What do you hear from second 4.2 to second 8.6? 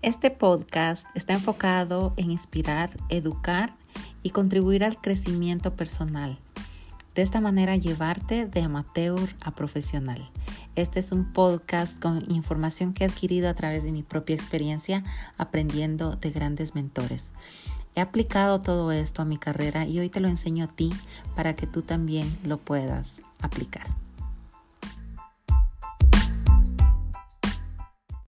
y contribuir al crecimiento personal. De esta manera llevarte